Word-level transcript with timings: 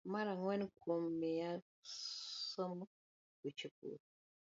Mar 0.11 0.27
ang'wen, 0.31 0.61
kuom 0.79 1.03
miyo 1.19 1.51
somo 2.51 2.85
weche 3.41 3.67
pur 3.77 3.99